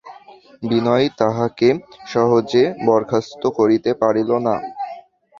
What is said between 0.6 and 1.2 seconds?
বিনয়